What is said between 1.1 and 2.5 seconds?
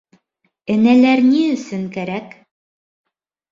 ни өсөн кәрәк?